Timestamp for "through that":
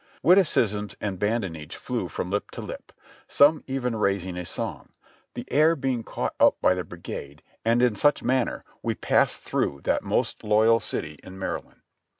9.41-10.01